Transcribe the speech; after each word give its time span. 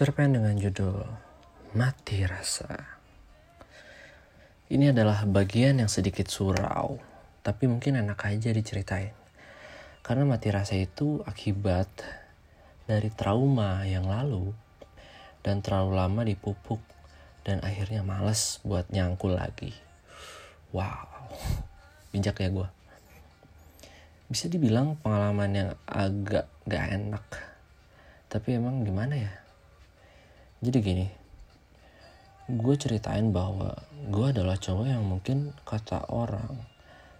Cerpen 0.00 0.32
dengan 0.32 0.56
judul 0.56 1.04
Mati 1.76 2.24
Rasa. 2.24 2.72
Ini 4.72 4.96
adalah 4.96 5.28
bagian 5.28 5.76
yang 5.76 5.92
sedikit 5.92 6.24
surau, 6.24 6.96
tapi 7.44 7.68
mungkin 7.68 8.00
enak 8.00 8.16
aja 8.24 8.48
diceritain. 8.48 9.12
Karena 10.00 10.24
mati 10.24 10.48
rasa 10.48 10.80
itu 10.80 11.20
akibat 11.28 11.92
dari 12.88 13.12
trauma 13.12 13.84
yang 13.84 14.08
lalu 14.08 14.56
dan 15.44 15.60
terlalu 15.60 15.92
lama 15.92 16.24
dipupuk 16.24 16.80
dan 17.44 17.60
akhirnya 17.60 18.00
males 18.00 18.56
buat 18.64 18.88
nyangkul 18.88 19.36
lagi. 19.36 19.76
Wow, 20.72 21.28
bijak 22.08 22.40
ya 22.40 22.48
gue. 22.48 22.68
Bisa 24.32 24.48
dibilang 24.48 24.96
pengalaman 25.04 25.52
yang 25.52 25.70
agak 25.84 26.48
gak 26.64 26.88
enak. 26.88 27.26
Tapi 28.32 28.56
emang 28.56 28.80
gimana 28.80 29.28
ya? 29.28 29.49
Jadi 30.60 30.78
gini, 30.84 31.08
gue 32.52 32.74
ceritain 32.76 33.32
bahwa 33.32 33.72
gue 34.12 34.26
adalah 34.28 34.60
cowok 34.60 34.86
yang 34.92 35.00
mungkin 35.08 35.56
kata 35.64 36.12
orang 36.12 36.52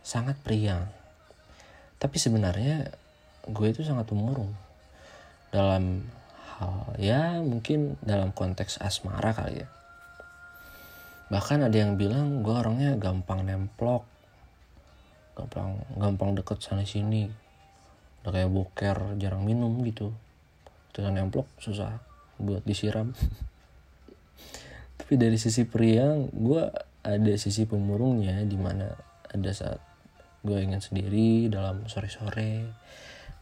sangat 0.04 0.36
priang. 0.44 0.84
Tapi 1.96 2.20
sebenarnya 2.20 2.92
gue 3.48 3.66
itu 3.72 3.80
sangat 3.80 4.12
umurung 4.12 4.52
dalam 5.48 6.04
hal 6.60 6.92
ya 7.00 7.40
mungkin 7.40 7.96
dalam 8.04 8.36
konteks 8.36 8.76
asmara 8.76 9.32
kali 9.32 9.64
ya. 9.64 9.68
Bahkan 11.32 11.64
ada 11.64 11.76
yang 11.80 11.96
bilang 11.96 12.44
gue 12.44 12.52
orangnya 12.52 12.92
gampang 13.00 13.48
nemplok, 13.48 14.04
gampang 15.32 15.80
gampang 15.96 16.36
deket 16.36 16.60
sana 16.60 16.84
sini, 16.84 17.24
udah 18.20 18.36
kayak 18.36 18.52
boker 18.52 19.16
jarang 19.16 19.48
minum 19.48 19.80
gitu. 19.80 20.12
Dengan 20.92 21.24
nemplok 21.24 21.48
susah 21.56 22.09
buat 22.40 22.64
disiram. 22.64 23.12
Tapi 24.96 25.14
dari 25.20 25.36
sisi 25.36 25.68
priang 25.68 26.32
gue 26.32 26.62
ada 27.04 27.34
sisi 27.36 27.68
pemurungnya 27.68 28.40
di 28.48 28.56
mana 28.56 28.88
ada 29.30 29.50
saat 29.52 29.80
gue 30.40 30.56
ingin 30.56 30.80
sendiri 30.80 31.52
dalam 31.52 31.84
sore-sore 31.84 32.64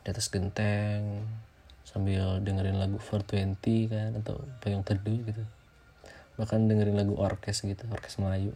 di 0.03 0.07
atas 0.11 0.27
genteng 0.35 1.23
sambil 1.87 2.43
dengerin 2.43 2.77
lagu 2.77 2.99
420 3.01 3.89
kan 3.89 4.11
atau 4.19 4.43
payung 4.61 4.83
teduh 4.83 5.23
gitu. 5.25 5.45
Bahkan 6.37 6.67
dengerin 6.67 6.99
lagu 6.99 7.15
orkes 7.19 7.63
gitu 7.63 7.87
orkes 7.91 8.19
Melayu. 8.19 8.55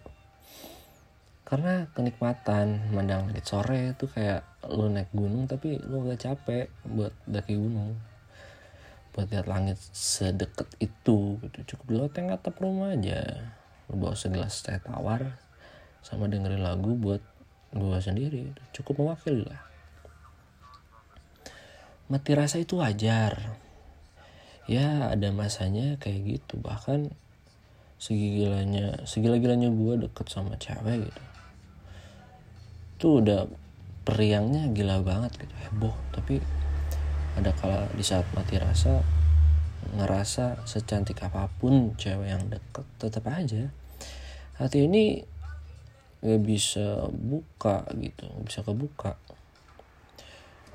Karena 1.47 1.85
kenikmatan 1.93 2.93
mandang 2.97 3.29
langit 3.29 3.45
sore 3.45 3.93
itu 3.93 4.09
kayak 4.09 4.47
lu 4.73 4.89
naik 4.89 5.11
gunung 5.13 5.45
tapi 5.45 5.77
lu 5.85 6.07
gak 6.09 6.23
capek 6.23 6.67
buat 6.87 7.13
daki 7.29 7.59
gunung 7.59 7.99
buat 9.13 9.29
lihat 9.29 9.45
langit 9.45 9.77
sedekat 9.93 10.69
itu 10.81 11.37
gitu. 11.45 11.77
Cukup 11.77 11.87
di 11.89 11.95
loteng 12.01 12.33
atap 12.33 12.57
rumah 12.59 12.97
aja. 12.97 13.53
Lu 13.93 14.01
bawa 14.01 14.17
segelas 14.17 14.65
teh 14.65 14.81
tawar 14.81 15.37
sama 16.01 16.27
dengerin 16.33 16.65
lagu 16.65 16.97
buat 16.97 17.21
gua 17.77 18.01
sendiri. 18.01 18.53
Cukup 18.73 19.05
mewakili 19.05 19.45
lah. 19.45 19.63
Mati 22.09 22.33
rasa 22.33 22.61
itu 22.61 22.81
wajar. 22.81 23.57
Ya 24.65 25.13
ada 25.13 25.29
masanya 25.33 26.01
kayak 26.01 26.41
gitu. 26.41 26.61
Bahkan 26.61 27.13
segilanya 28.03 29.07
segila-gilanya 29.07 29.71
gue 29.71 29.95
deket 30.09 30.27
sama 30.27 30.59
cewek 30.59 31.07
gitu. 31.07 31.23
Itu 32.99 33.07
udah 33.23 33.47
periangnya 34.03 34.73
gila 34.75 35.05
banget 35.07 35.39
gitu. 35.39 35.55
Heboh 35.69 35.95
tapi 36.11 36.43
ada 37.39 37.51
kala 37.57 37.89
di 37.97 38.05
saat 38.05 38.27
mati 38.37 38.61
rasa 38.61 39.01
ngerasa 39.93 40.65
secantik 40.65 41.21
apa 41.25 41.51
pun 41.61 41.97
cewek 41.99 42.29
yang 42.29 42.45
deket 42.49 42.87
tetap 42.99 43.29
aja. 43.29 43.69
Hati 44.57 44.87
ini 44.87 45.25
gak 46.23 46.43
bisa 46.45 47.11
buka 47.11 47.89
gitu 47.99 48.29
gak 48.29 48.45
bisa 48.47 48.61
kebuka. 48.63 49.13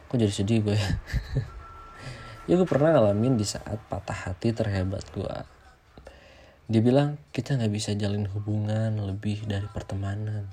Kok 0.08 0.18
jadi 0.18 0.34
sedih 0.34 0.62
gue? 0.64 0.80
Ya 2.48 2.56
gue 2.56 2.64
pernah 2.64 2.96
ngalamin 2.96 3.36
di 3.36 3.44
saat 3.44 3.76
patah 3.92 4.32
hati 4.32 4.56
terhebat 4.56 5.04
gue 5.12 5.36
dia 6.68 6.84
bilang 6.84 7.16
kita 7.32 7.56
nggak 7.56 7.72
bisa 7.72 7.96
jalin 7.96 8.28
hubungan 8.28 8.92
lebih 9.00 9.48
dari 9.48 9.64
pertemanan. 9.72 10.52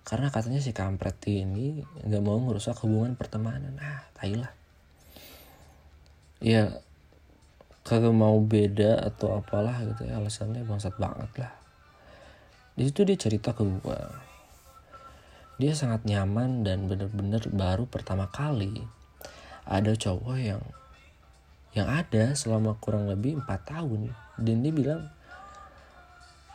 Karena 0.00 0.32
katanya 0.32 0.56
si 0.64 0.72
kampret 0.72 1.20
ini 1.28 1.84
nggak 1.84 2.24
mau 2.24 2.40
ngerusak 2.40 2.80
hubungan 2.80 3.12
pertemanan. 3.12 3.76
Ah 3.76 4.08
tai 4.16 4.32
lah 4.40 4.48
ya 6.38 6.70
kagak 7.82 8.14
mau 8.14 8.36
beda 8.38 9.00
atau 9.00 9.40
apalah 9.40 9.80
gitu 9.82 10.06
ya 10.06 10.20
alasannya 10.20 10.62
bangsat 10.62 10.94
banget 11.00 11.30
lah. 11.40 11.52
Di 12.78 12.86
situ 12.86 13.02
dia 13.02 13.18
cerita 13.18 13.50
ke 13.56 13.64
gue 13.66 14.00
dia 15.58 15.74
sangat 15.74 16.06
nyaman 16.06 16.62
dan 16.62 16.86
bener-bener 16.86 17.42
baru 17.50 17.90
pertama 17.90 18.30
kali 18.30 18.78
ada 19.66 19.90
cowok 19.90 20.38
yang 20.38 20.62
yang 21.74 21.90
ada 21.90 22.32
selama 22.38 22.78
kurang 22.78 23.10
lebih 23.10 23.42
empat 23.42 23.66
tahun. 23.66 24.14
Dan 24.38 24.62
dia 24.62 24.70
bilang 24.70 25.02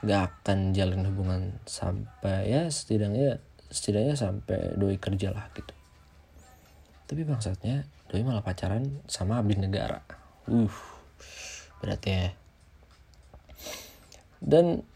gak 0.04 0.22
akan 0.32 0.72
jalin 0.72 1.04
hubungan 1.08 1.60
sampai 1.68 2.48
ya 2.52 2.68
setidaknya 2.72 3.40
setidaknya 3.72 4.16
sampai 4.16 4.76
doi 4.76 5.00
kerja 5.00 5.32
lah 5.32 5.48
gitu 5.56 5.72
tapi 7.06 7.28
bangsatnya 7.28 7.86
doi 8.08 8.24
malah 8.24 8.46
pacaran 8.46 9.04
sama 9.10 9.42
abdi 9.42 9.60
negara. 9.60 10.00
Uh 10.48 10.94
berarti 11.84 12.10
ya. 12.16 12.30
Dan 14.40 14.88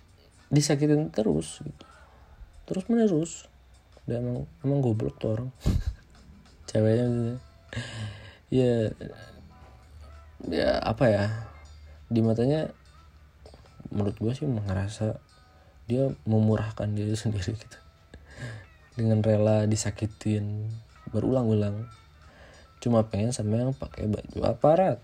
disakitin 0.47 1.11
terus 1.11 1.59
gitu. 1.59 1.85
Terus 2.63 2.83
menerus. 2.87 3.31
Dan 4.07 4.23
emang 4.23 4.39
emang 4.63 4.79
goblok 4.79 5.19
tuh 5.19 5.35
orang. 5.35 5.49
Ceweknya 6.71 7.07
gitu 7.11 7.35
ya 8.47 8.87
ya 10.47 10.79
apa 10.79 11.05
ya? 11.11 11.25
Di 12.07 12.23
matanya 12.23 12.71
menurut 13.91 14.15
gue 14.15 14.31
sih 14.31 14.47
ngerasa 14.47 15.19
dia 15.91 16.11
memurahkan 16.23 16.87
diri 16.95 17.19
sendiri 17.19 17.51
gitu. 17.51 17.79
Dengan 18.95 19.19
rela 19.19 19.67
disakitin 19.67 20.71
berulang-ulang. 21.11 21.87
Cuma 22.77 23.07
pengen 23.09 23.33
sama 23.33 23.57
yang 23.57 23.73
pakai 23.73 24.05
baju 24.05 24.39
aparat. 24.45 25.01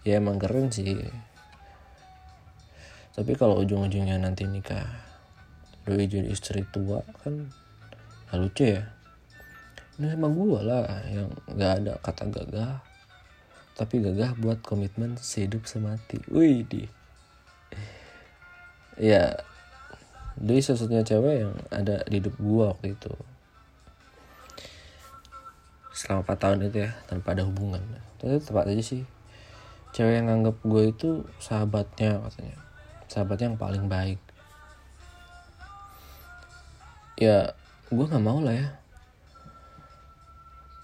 Ya 0.00 0.16
emang 0.16 0.40
keren 0.40 0.72
sih. 0.72 0.96
Tapi 3.12 3.36
kalau 3.36 3.60
ujung-ujungnya 3.60 4.16
nanti 4.16 4.48
nikah 4.48 4.88
doi 5.84 6.08
jadi 6.08 6.28
istri 6.28 6.64
tua 6.72 7.04
kan 7.20 7.52
ya 8.30 8.34
lucu 8.38 8.64
ya. 8.78 8.88
Ini 10.00 10.16
sama 10.16 10.32
gue 10.32 10.60
lah 10.64 10.84
yang 11.12 11.28
gak 11.52 11.72
ada 11.84 11.92
kata 12.00 12.24
gagah. 12.32 12.80
Tapi 13.76 14.00
gagah 14.00 14.32
buat 14.40 14.64
komitmen 14.64 15.20
sehidup 15.20 15.68
semati. 15.68 16.16
Wih 16.32 16.64
di. 16.64 16.88
Ya 18.96 19.36
doi 20.40 20.64
satu-satunya 20.64 21.04
cewek 21.04 21.36
yang 21.44 21.52
ada 21.68 22.00
di 22.08 22.24
hidup 22.24 22.40
gue 22.40 22.64
waktu 22.64 22.96
itu 22.96 23.12
selama 26.00 26.24
4 26.24 26.40
tahun 26.40 26.58
itu 26.72 26.78
ya 26.88 26.90
tanpa 27.04 27.36
ada 27.36 27.44
hubungan. 27.44 27.84
Tapi 28.16 28.40
tepat 28.40 28.72
aja 28.72 28.80
sih. 28.80 29.04
Cewek 29.92 30.16
yang 30.16 30.32
nganggap 30.32 30.56
gue 30.64 30.82
itu 30.88 31.28
sahabatnya 31.42 32.24
katanya 32.24 32.56
sahabatnya 33.10 33.52
yang 33.52 33.60
paling 33.60 33.84
baik. 33.90 34.20
Ya 37.20 37.52
gue 37.92 38.04
nggak 38.08 38.24
mau 38.24 38.40
lah 38.40 38.56
ya. 38.56 38.68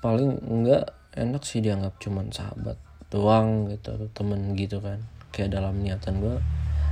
Paling 0.04 0.36
enggak 0.44 0.92
enak 1.16 1.42
sih 1.48 1.64
dianggap 1.64 1.96
cuman 1.96 2.28
sahabat 2.28 2.76
doang 3.08 3.72
gitu 3.72 3.96
atau 3.96 4.08
temen 4.12 4.52
gitu 4.52 4.84
kan. 4.84 5.00
Kayak 5.32 5.56
dalam 5.56 5.80
niatan 5.80 6.20
gue 6.20 6.36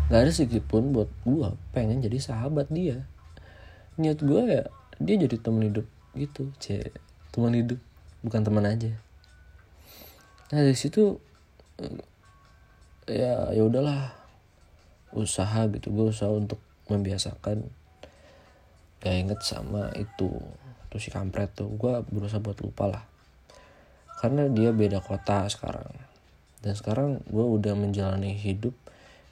nggak 0.09 0.21
ada 0.21 0.33
sedikit 0.33 0.65
pun 0.65 0.97
buat 0.97 1.13
gue 1.29 1.49
pengen 1.77 2.01
jadi 2.01 2.17
sahabat 2.17 2.73
dia. 2.73 3.05
Niat 4.01 4.25
gue 4.25 4.43
ya 4.49 4.65
dia 4.97 5.15
jadi 5.19 5.37
temen 5.37 5.69
hidup 5.69 5.85
gitu 6.15 6.55
c 6.63 6.79
teman 7.35 7.51
hidup 7.59 7.83
bukan 8.25 8.41
teman 8.41 8.65
aja. 8.65 8.91
Nah 10.51 10.61
dari 10.65 10.75
situ 10.75 11.21
ya 13.05 13.53
ya 13.53 13.63
udahlah. 13.63 14.17
Usaha 15.15 15.71
gitu 15.71 15.95
gue 15.95 16.11
usaha 16.11 16.33
untuk 16.33 16.59
membiasakan. 16.91 17.63
Gak 18.99 19.15
inget 19.15 19.41
sama 19.47 19.93
itu 19.95 20.33
tuh 20.91 20.99
si 20.99 21.13
kampret 21.13 21.55
tuh. 21.55 21.71
Gue 21.77 22.03
berusaha 22.11 22.43
buat 22.43 22.59
lupa 22.59 22.91
lah. 22.91 23.05
Karena 24.19 24.51
dia 24.51 24.75
beda 24.75 24.99
kota 24.99 25.47
sekarang. 25.47 25.87
Dan 26.65 26.75
sekarang 26.75 27.23
gue 27.31 27.45
udah 27.47 27.79
menjalani 27.79 28.35
hidup 28.35 28.75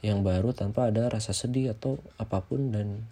yang 0.04 0.22
baru 0.22 0.54
tanpa 0.54 0.92
ada 0.92 1.10
rasa 1.10 1.34
sedih 1.34 1.74
atau 1.74 1.98
apa 2.14 2.44
pun. 2.46 2.70
Dan 2.70 3.08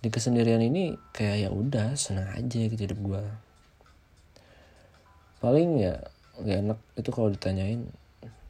di 0.00 0.08
kesendirian 0.08 0.64
ini 0.64 0.96
kayak 1.12 1.36
ya 1.46 1.50
udah 1.52 1.92
senang 2.00 2.32
aja 2.32 2.58
gitu 2.64 2.80
hidup 2.80 2.98
gue 3.02 3.22
paling 5.42 5.82
ya 5.82 5.98
gak 6.38 6.58
enak 6.62 6.78
itu 6.94 7.10
kalau 7.10 7.28
ditanyain 7.34 7.82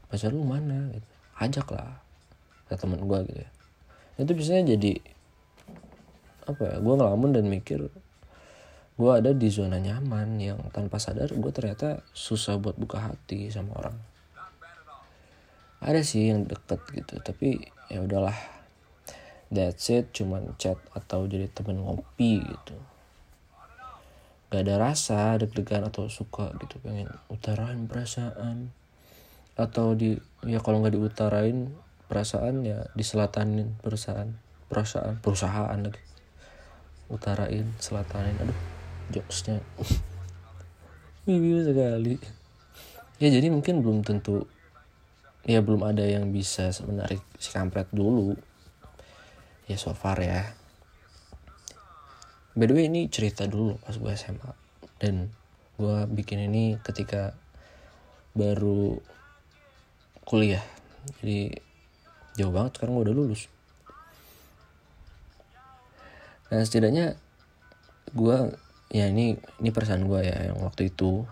pacar 0.07 0.29
lu 0.29 0.45
mana? 0.45 0.93
Gitu. 0.93 1.07
Ajak 1.41 1.67
lah 1.73 1.97
ke 2.69 2.77
temen 2.77 3.01
gue 3.01 3.19
gitu 3.25 3.41
ya. 3.41 3.49
Itu 4.21 4.37
biasanya 4.37 4.77
jadi 4.77 5.01
apa 6.45 6.61
ya 6.61 6.75
gue 6.77 6.93
ngelamun 6.93 7.33
dan 7.33 7.47
mikir 7.47 7.87
gue 8.93 9.09
ada 9.09 9.31
di 9.33 9.47
zona 9.49 9.79
nyaman 9.79 10.37
yang 10.37 10.59
tanpa 10.69 11.01
sadar 11.01 11.31
gue 11.33 11.51
ternyata 11.55 12.05
susah 12.13 12.61
buat 12.61 12.77
buka 12.77 13.09
hati 13.09 13.49
sama 13.49 13.73
orang. 13.81 13.97
Ada 15.81 16.05
sih 16.05 16.29
yang 16.29 16.45
deket 16.45 16.79
gitu 16.93 17.17
tapi 17.25 17.57
ya 17.89 18.05
udahlah. 18.05 18.37
That's 19.49 19.89
it 19.89 20.13
cuman 20.13 20.53
chat 20.61 20.77
atau 20.93 21.25
jadi 21.25 21.49
temen 21.49 21.81
ngopi 21.81 22.41
gitu 22.41 22.92
gak 24.53 24.69
ada 24.69 24.77
rasa 24.77 25.33
deg-degan 25.41 25.81
atau 25.89 26.05
suka 26.13 26.53
gitu 26.61 26.77
pengen 26.85 27.09
utarain 27.33 27.89
perasaan. 27.89 28.69
Atau 29.57 29.97
di 29.97 30.13
ya 30.45 30.61
kalau 30.61 30.85
nggak 30.85 30.93
diutarain 30.93 31.73
perasaan 32.05 32.61
ya 32.61 32.85
diselatanin 32.93 33.73
perusahaan 33.81 34.29
perusahaan 34.69 35.17
perusahaan 35.17 35.73
lagi. 35.81 35.97
Utarain 37.09 37.65
selatanin 37.81 38.37
aduh 38.45 38.59
jokesnya. 39.09 39.57
Wiwi 41.25 41.65
sekali. 41.65 42.15
Ya 43.17 43.33
jadi 43.33 43.49
mungkin 43.49 43.81
belum 43.81 44.05
tentu 44.05 44.45
ya 45.49 45.65
belum 45.65 45.81
ada 45.81 46.05
yang 46.05 46.29
bisa 46.29 46.69
menarik 46.85 47.25
si 47.41 47.49
kampret 47.49 47.89
dulu. 47.89 48.37
Ya 49.65 49.81
so 49.81 49.97
far 49.97 50.21
ya 50.21 50.45
by 52.53 52.69
the 52.69 52.73
way 52.77 52.85
ini 52.85 53.09
cerita 53.09 53.49
dulu 53.49 53.81
pas 53.81 53.97
gue 53.97 54.13
SMA 54.13 54.51
dan 55.01 55.33
gue 55.73 55.97
bikin 56.13 56.45
ini 56.45 56.77
ketika 56.85 57.33
baru 58.37 58.97
kuliah. 60.25 60.61
Jadi 61.19 61.49
jauh 62.37 62.53
banget 62.53 62.77
sekarang 62.77 62.93
gue 62.97 63.03
udah 63.09 63.15
lulus. 63.15 63.49
Nah 66.53 66.61
setidaknya 66.61 67.17
gue 68.13 68.37
ya 68.93 69.09
ini 69.09 69.33
ini 69.33 69.69
perasaan 69.73 70.05
gue 70.05 70.19
ya 70.21 70.53
yang 70.53 70.61
waktu 70.61 70.93
itu. 70.93 71.25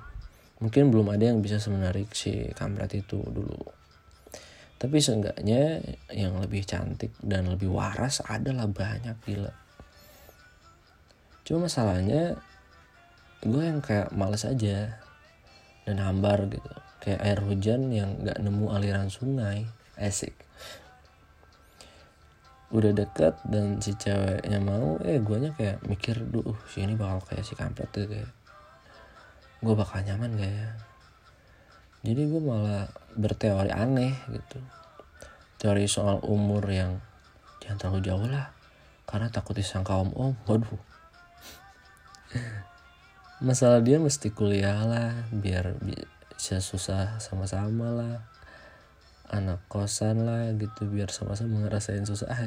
Mungkin 0.61 0.93
belum 0.93 1.09
ada 1.13 1.29
yang 1.33 1.41
bisa 1.41 1.57
semenarik 1.57 2.13
si 2.13 2.49
kampret 2.53 2.93
itu 2.97 3.21
dulu. 3.21 3.61
Tapi 4.81 4.97
seenggaknya 4.97 5.77
yang 6.09 6.41
lebih 6.41 6.65
cantik 6.65 7.13
dan 7.21 7.49
lebih 7.49 7.69
waras 7.69 8.25
adalah 8.25 8.65
banyak 8.65 9.13
gila 9.25 9.53
cuma 11.41 11.65
masalahnya 11.65 12.37
gue 13.41 13.63
yang 13.65 13.81
kayak 13.81 14.13
males 14.13 14.45
aja 14.45 15.01
dan 15.85 15.97
hambar 15.97 16.45
gitu. 16.49 16.69
Kayak 17.01 17.21
air 17.25 17.39
hujan 17.41 17.89
yang 17.89 18.21
gak 18.21 18.37
nemu 18.37 18.69
aliran 18.69 19.09
sungai. 19.09 19.65
Asik. 19.97 20.37
Udah 22.69 22.93
deket 22.93 23.35
dan 23.49 23.81
si 23.81 23.97
ceweknya 23.97 24.61
mau 24.61 25.01
eh 25.03 25.19
guanya 25.19 25.51
kayak 25.57 25.83
mikir 25.89 26.23
duh 26.23 26.55
si 26.71 26.85
ini 26.85 26.95
bakal 26.95 27.19
kayak 27.25 27.43
si 27.43 27.57
kampret 27.57 27.89
tuh 27.89 28.05
kayak. 28.05 28.29
Gue 29.65 29.73
bakal 29.73 30.05
nyaman 30.05 30.37
gak 30.37 30.53
ya? 30.53 30.69
Jadi 32.05 32.21
gue 32.29 32.41
malah 32.41 32.85
berteori 33.17 33.73
aneh 33.73 34.13
gitu. 34.29 34.61
Teori 35.57 35.85
soal 35.89 36.21
umur 36.25 36.65
yang 36.69 37.01
jangan 37.61 37.77
terlalu 37.81 37.99
jauh 38.05 38.27
lah. 38.29 38.53
Karena 39.09 39.33
takut 39.33 39.57
disangka 39.57 39.97
om 39.97 40.13
om 40.13 40.33
waduh 40.45 40.90
masalah 43.47 43.81
dia 43.81 43.97
mesti 43.97 44.29
kuliah 44.31 44.85
lah 44.85 45.25
biar 45.33 45.77
bisa 45.81 46.61
susah 46.61 47.21
sama-sama 47.21 47.93
lah. 47.93 48.17
Anak 49.31 49.63
kosan 49.71 50.27
lah 50.27 50.51
gitu 50.59 50.91
biar 50.91 51.07
sama-sama 51.07 51.63
ngerasain 51.63 52.03
susah. 52.03 52.27
Ah, 52.27 52.43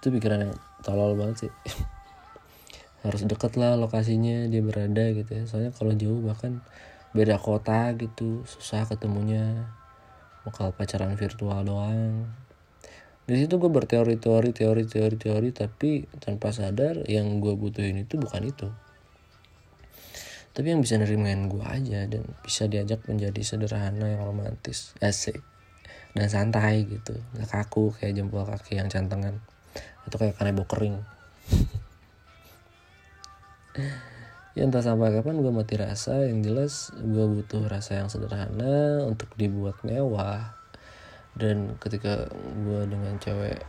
itu 0.00 0.06
pikiran 0.12 0.48
yang 0.48 0.54
tolol 0.84 1.16
banget 1.16 1.48
sih. 1.48 1.52
Harus 3.04 3.24
deket 3.24 3.56
lah 3.56 3.80
lokasinya 3.80 4.44
dia 4.52 4.60
berada 4.60 5.04
gitu 5.16 5.30
ya. 5.30 5.44
Soalnya 5.48 5.72
kalau 5.72 5.96
jauh 5.96 6.20
bahkan 6.20 6.60
beda 7.16 7.40
kota 7.40 7.96
gitu 7.96 8.44
susah 8.44 8.84
ketemunya. 8.84 9.72
Bakal 10.44 10.72
pacaran 10.76 11.16
virtual 11.16 11.64
doang 11.64 12.28
di 13.30 13.38
situ 13.38 13.62
gue 13.62 13.70
berteori 13.70 14.18
teori 14.18 14.50
teori 14.50 14.82
teori 14.90 15.14
teori 15.14 15.48
tapi 15.54 16.02
tanpa 16.18 16.50
sadar 16.50 17.06
yang 17.06 17.38
gue 17.38 17.54
butuhin 17.54 18.02
itu 18.02 18.18
bukan 18.18 18.42
itu. 18.42 18.66
Tapi 20.50 20.66
yang 20.74 20.82
bisa 20.82 20.98
nerimain 20.98 21.46
gue 21.46 21.62
aja 21.62 22.10
dan 22.10 22.26
bisa 22.42 22.66
diajak 22.66 23.06
menjadi 23.06 23.38
sederhana 23.46 24.10
yang 24.10 24.26
romantis 24.26 24.98
asik 24.98 25.38
dan 26.10 26.26
santai 26.26 26.90
gitu. 26.90 27.14
Nggak 27.38 27.54
kaku 27.54 27.94
kayak 27.94 28.18
jempol 28.18 28.42
kaki 28.42 28.82
yang 28.82 28.90
cantengan 28.90 29.38
atau 30.10 30.16
kayak 30.18 30.34
kanebo 30.34 30.66
kering. 30.66 30.98
Ya 34.58 34.66
entah 34.66 34.82
sampai 34.82 35.14
kapan 35.14 35.46
gue 35.46 35.54
mati 35.54 35.78
rasa 35.78 36.26
yang 36.26 36.42
jelas 36.42 36.90
gue 36.98 37.22
butuh 37.22 37.70
rasa 37.70 38.02
yang 38.02 38.10
sederhana 38.10 39.06
untuk 39.06 39.30
dibuat 39.38 39.78
mewah 39.86 40.58
dan 41.40 41.80
ketika 41.80 42.28
gue 42.36 42.84
dengan 42.84 43.16
cewek 43.16 43.64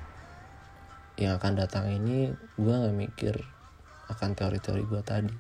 yang 1.15 1.39
akan 1.39 1.55
datang 1.55 1.87
ini 1.87 2.27
gue 2.59 2.67
nggak 2.67 2.97
mikir 2.99 3.35
akan 4.11 4.35
teori-teori 4.35 4.83
gue 4.83 5.01
tadi. 5.07 5.35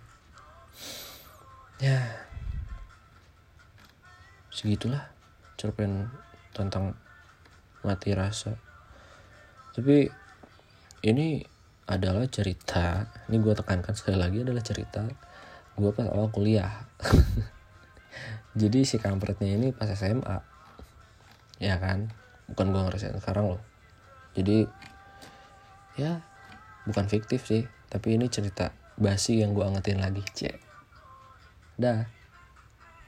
Ya 1.83 1.99
segitulah 4.47 5.11
cerpen 5.59 6.07
tentang 6.55 6.95
mati 7.83 8.15
rasa. 8.15 8.55
Tapi 9.75 10.07
ini 11.03 11.43
adalah 11.91 12.23
cerita 12.31 13.11
ini 13.27 13.43
gue 13.43 13.51
tekankan 13.51 13.91
sekali 13.91 14.15
lagi 14.15 14.47
adalah 14.47 14.63
cerita 14.63 15.03
gue 15.75 15.91
pas 15.91 16.07
awal 16.07 16.31
kuliah. 16.31 16.87
Jadi 18.61 18.87
si 18.87 18.95
kampretnya 19.03 19.51
ini 19.51 19.75
pas 19.75 19.91
SMA 19.91 20.51
ya 21.61 21.77
kan 21.77 22.09
bukan 22.51 22.75
gue 22.75 22.81
ngerasain 22.83 23.17
sekarang 23.17 23.55
loh. 23.55 23.61
Jadi 24.35 24.67
ya 25.99 26.21
bukan 26.87 27.07
fiktif 27.07 27.47
sih. 27.47 27.65
Tapi 27.91 28.15
ini 28.15 28.31
cerita 28.31 28.71
basi 28.95 29.43
yang 29.43 29.55
gue 29.55 29.63
angetin 29.63 29.99
lagi. 29.99 30.23
Cek 30.23 30.71
dah 31.81 32.05